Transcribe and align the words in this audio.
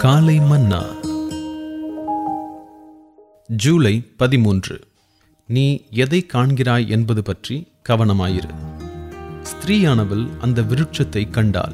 காலை 0.00 0.38
மன்னா. 0.38 0.82
ஜூலை 3.46 4.00
பதிமூன்று. 4.16 4.80
நீ 5.46 5.80
எதை 5.90 6.26
காண்கிறாய் 6.32 6.88
என்பது 6.88 7.22
பற்றி 7.22 7.72
கவனமாயிரு. 7.88 8.48
ஸ்திரீயானவள் 9.42 10.28
அந்த 10.40 10.62
விருட்சத்தை 10.62 11.30
கண்டாள். 11.30 11.72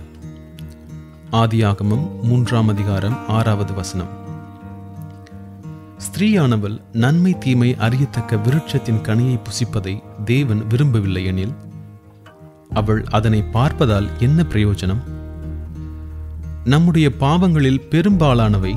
ஆதியாகமம் 1.33 2.21
மூன்றாம் 2.23 2.69
அதிகாரம் 2.69 3.29
ஆறாவது 3.29 3.75
வசனம். 3.75 4.09
ஸ்திரீயானவள் 5.99 6.81
நன்மை 6.93 7.39
தீமை 7.39 7.77
அறியத்தக்க 7.77 8.37
விருட்சத்தின் 8.37 9.01
கனியை 9.03 9.41
புசிப்பதை 9.43 10.03
தேவன் 10.25 10.67
விரும்பவில்லை 10.67 11.25
எனில் 11.25 11.55
அவள் 12.75 13.05
அதனை 13.05 13.43
பார்ப்பதால் 13.53 14.09
என்ன 14.19 14.43
பிரயோஜனம்? 14.43 15.16
நம்முடைய 16.67 17.11
பாவங்களில் 17.11 17.89
பெரும்பாலானவை 17.89 18.77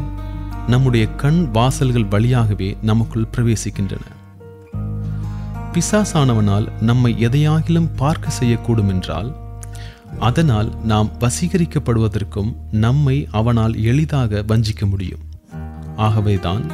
நம்முடைய 0.67 1.05
கண் 1.07 1.49
வாசல்கள் 1.53 2.07
வழியாகவே 2.07 2.77
நமக்குள் 2.81 3.27
பிரவேசிக்கின்றன. 3.35 4.05
பிசாசானவனால் 5.73 6.67
நம்மை 6.81 7.15
எதையாகிலும் 7.27 7.89
பார்க்க 7.95 8.29
செய்யக்கூடும் 8.39 8.87
என்றால் 8.87 9.35
அதனால் 10.19 10.69
நாம் 10.83 11.09
வசீகரிக்கப்படுவதற்கும் 11.19 12.55
நம்மை 12.71 13.27
அவனால் 13.31 13.83
எளிதாக 13.83 14.43
வஞ்சிக்க 14.47 14.85
முடியும். 14.89 15.25
ஆகவேதான் 15.95 16.71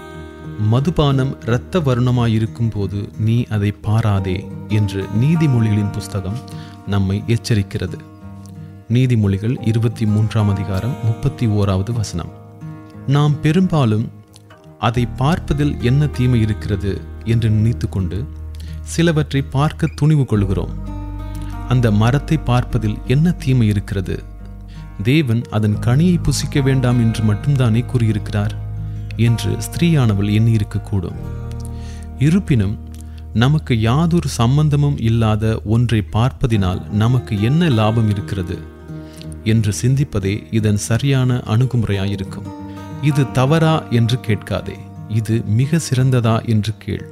மதுபானம் 0.60 1.42
இரத்த 1.42 1.80
வருணமாயிருக்கும் 1.80 2.72
போது 2.72 3.10
நீ 3.18 3.46
அதை 3.46 3.74
பாராதே 3.84 4.48
என்று 4.68 5.06
நீதிமொழிகளின் 5.22 5.92
புஸ்தகம் 5.92 6.38
நம்மை 6.88 7.24
எச்சரிக்கிறது. 7.28 7.98
நீதிமொழிகள் 8.90 9.68
இருபத்தி 9.68 10.06
மூன்றாம் 10.06 10.50
அதிகாரம் 10.50 10.96
முப்பத்தி 11.04 11.48
ஓராவது 11.48 11.92
வசனம். 11.92 12.30
நாம் 13.08 13.42
பெரும்பாலும் 13.42 14.10
அதை 14.80 15.06
பார்ப்பதில் 15.06 15.82
என்ன 15.82 16.08
தீமை 16.08 16.42
இருக்கிறது 16.42 17.02
என்று 17.24 17.50
நினைத்து 17.50 17.90
கொண்டு 17.90 18.26
சிலவற்றை 18.82 19.42
பார்க்க 19.42 19.88
துணிவு 19.96 20.26
கொள்கிறோம். 20.26 20.70
அந்த 21.68 21.92
மரத்தை 21.92 22.38
பார்ப்பதில் 22.38 22.98
என்ன 23.08 23.32
தீமை 23.32 23.68
இருக்கிறது? 23.68 24.24
தேவன் 25.04 25.42
அதன் 25.52 25.78
கனியை 25.80 26.18
புசிக்க 26.22 26.62
வேண்டாம் 26.62 27.00
என்று 27.00 27.24
மட்டும்தானே 27.24 27.86
கூறியிருக்கிறார் 27.86 28.56
என்று 29.16 29.52
ஸ்திரீயானவள் 29.52 30.32
எண்ணியிருக்கக்கூடும். 30.38 31.20
இருப்பினும் 32.20 32.80
நமக்கு 33.34 33.80
யாதொரு 33.80 34.28
சம்பந்தமும் 34.28 34.98
இல்லாத 34.98 35.62
ஒன்றை 35.66 36.04
பார்ப்பதினால் 36.12 36.90
நமக்கு 36.90 37.42
என்ன 37.42 37.70
லாபம் 37.70 38.10
இருக்கிறது? 38.10 38.74
என்று 39.46 39.72
சிந்திப்பதே 39.82 40.36
இதன் 40.52 40.82
சரியான 40.88 41.38
அணுகுமுறையாயிருக்கும். 41.54 42.50
இது 43.02 43.24
தவறா 43.32 43.76
என்று 43.90 44.20
கேட்காதே 44.20 44.78
இது 45.10 45.36
மிக 45.60 45.80
சிறந்ததா 45.88 46.36
என்று 46.54 46.74
கேள் 46.78 47.08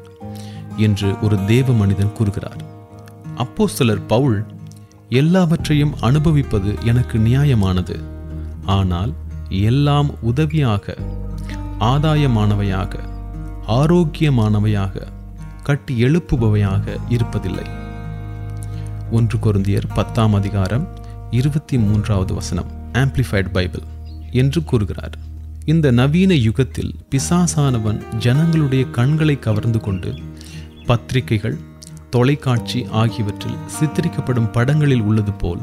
என்று 0.78 1.10
ஒரு 1.22 1.38
தேவ 1.46 1.74
மனிதன் 1.74 2.14
கூறுகிறார். 2.14 2.62
அப்போஸ்தலர் 3.36 4.04
பவுல் 4.08 4.40
எல்லாவற்றையும் 5.10 5.94
அனுபவிப்பது 6.00 6.72
எனக்கு 6.84 7.18
நியாயமானது 7.20 7.98
ஆனால் 8.78 9.12
எல்லாம் 9.70 10.10
உதவியாக 10.22 10.96
ஆதாயமானவையாக 11.92 13.00
ஆரோக்கியமானவையாக 13.68 15.06
கட்டி 15.64 15.94
எழுப்புபவையாக 16.04 16.96
இருப்பதில்லை. 17.10 17.68
ஒன்று 19.12 19.38
கொருந்தியர் 19.38 19.88
பத்தாம் 19.94 20.34
அதிகாரம் 20.34 20.86
இருபத்தி 21.34 21.78
மூன்றாவது 21.78 22.34
வசனம் 22.34 22.72
ஆம்பிளிஃபைட் 22.94 23.52
பைபிள் 23.52 23.84
என்று 24.32 24.64
கூறுகிறார். 24.64 25.16
இந்த 25.66 25.92
நவீன 25.92 26.34
யுகத்தில் 26.34 26.92
பிசாசானவன் 27.12 28.00
ஜனங்களுடைய 28.18 28.86
கண்களை 28.90 29.40
கவர்ந்து 29.40 29.80
கொண்டு 29.80 30.14
பத்திரிகைகள் 30.86 31.58
தொலைக்காட்சி 32.10 32.86
ஆகியவற்றில் 32.92 33.58
சித்தரிக்கப்படும் 33.80 34.52
படங்களில் 34.52 35.02
உள்ளது 35.02 35.32
போல் 35.32 35.60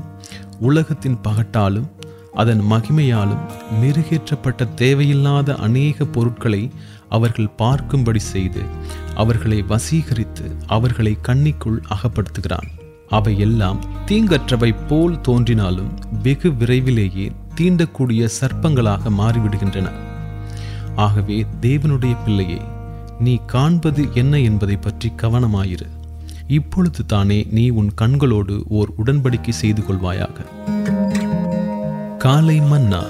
உலகத்தின் 0.60 1.18
பகட்டாலும் 1.28 1.88
அதன் 2.32 2.60
மகிமையாலும் 2.60 3.46
மெருகேற்றப்பட்ட 3.82 4.74
தேவையில்லாத 4.74 5.54
அநேக 5.54 6.04
பொருட்களை 6.04 6.70
அவர்கள் 7.08 7.54
பார்க்கும்படி 7.58 8.22
செய்து 8.34 8.62
அவர்களை 9.14 9.62
வசீகரித்து 9.62 10.46
அவர்களை 10.66 11.18
கண்ணிக்குள் 11.22 11.82
அகப்படுத்துகிறான். 11.94 12.70
அவை 13.10 13.38
எல்லாம் 13.38 13.84
தீங்கற்றவை 14.06 14.74
போல் 14.88 15.20
தோன்றினாலும் 15.20 15.90
வெகு 16.22 16.50
விரைவிலேயே 16.56 17.32
தீண்டக்கூடிய 17.60 18.28
சர்ப்பங்களாக 18.40 19.10
மாறிவிடுகின்றன. 19.10 19.90
ஆகவே 20.96 21.46
தேவனுடைய 21.60 22.16
பிள்ளையே 22.24 22.60
நீ 23.18 23.38
காண்பது 23.46 24.08
என்ன 24.14 24.40
என்பதை 24.40 24.76
பற்றி 24.76 25.12
கவனமாயிரு. 25.22 25.88
இப்பொழுது 26.46 27.06
தானே 27.06 27.46
நீ 27.50 27.68
உன் 27.68 27.90
கண்களோடு 28.00 28.62
ஓர் 28.68 28.92
உடன்படிக்கை 29.04 29.50
செய்து 29.50 29.82
கொள்வாயாக. 29.82 30.36
காலை 32.16 32.60
மன்னா. 32.60 33.02